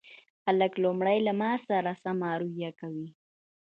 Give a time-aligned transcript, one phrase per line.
[0.45, 3.07] خلک لومړی له ما سره سمه رويه کوي